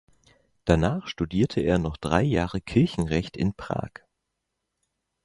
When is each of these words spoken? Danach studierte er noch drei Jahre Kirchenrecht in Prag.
Danach 0.65 1.05
studierte 1.05 1.61
er 1.61 1.77
noch 1.77 1.95
drei 1.95 2.23
Jahre 2.23 2.59
Kirchenrecht 2.59 3.37
in 3.37 3.53
Prag. 3.53 3.99